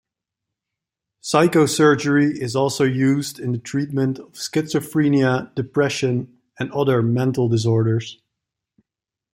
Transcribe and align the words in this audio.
Psychosurgery 1.21 2.35
is 2.35 2.55
also 2.55 2.83
used 2.83 3.39
in 3.39 3.51
the 3.51 3.59
treatment 3.59 4.17
of 4.17 4.31
schizophrenia, 4.31 5.53
depression, 5.53 6.39
and 6.59 6.71
other 6.71 7.03
mental 7.03 7.47
disorders. 7.47 8.19